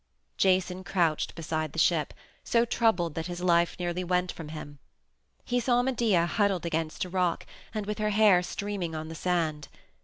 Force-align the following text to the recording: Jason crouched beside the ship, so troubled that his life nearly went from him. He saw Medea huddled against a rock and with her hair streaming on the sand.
Jason 0.35 0.83
crouched 0.83 1.35
beside 1.35 1.73
the 1.73 1.77
ship, 1.77 2.11
so 2.43 2.65
troubled 2.65 3.13
that 3.13 3.27
his 3.27 3.39
life 3.39 3.77
nearly 3.77 4.03
went 4.03 4.31
from 4.31 4.49
him. 4.49 4.79
He 5.45 5.59
saw 5.59 5.83
Medea 5.83 6.25
huddled 6.25 6.65
against 6.65 7.05
a 7.05 7.09
rock 7.09 7.45
and 7.71 7.85
with 7.85 7.99
her 7.99 8.09
hair 8.09 8.41
streaming 8.41 8.95
on 8.95 9.09
the 9.09 9.13
sand. 9.15 9.67